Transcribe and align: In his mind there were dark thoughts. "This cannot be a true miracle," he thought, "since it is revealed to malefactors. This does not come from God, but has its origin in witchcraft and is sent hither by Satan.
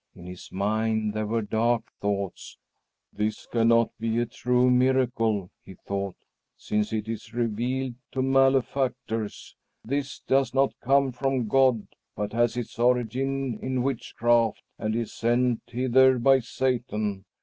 In 0.15 0.25
his 0.25 0.51
mind 0.51 1.13
there 1.13 1.27
were 1.27 1.43
dark 1.43 1.83
thoughts. 2.01 2.57
"This 3.13 3.45
cannot 3.45 3.91
be 3.99 4.17
a 4.17 4.25
true 4.25 4.71
miracle," 4.71 5.51
he 5.63 5.75
thought, 5.75 6.15
"since 6.57 6.91
it 6.91 7.07
is 7.07 7.35
revealed 7.35 7.93
to 8.13 8.23
malefactors. 8.23 9.55
This 9.85 10.19
does 10.27 10.55
not 10.55 10.73
come 10.81 11.11
from 11.11 11.47
God, 11.47 11.87
but 12.15 12.33
has 12.33 12.57
its 12.57 12.79
origin 12.79 13.59
in 13.61 13.83
witchcraft 13.83 14.63
and 14.79 14.95
is 14.95 15.13
sent 15.13 15.61
hither 15.67 16.17
by 16.17 16.39
Satan. 16.39 17.25